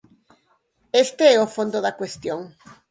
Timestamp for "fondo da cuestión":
1.55-2.39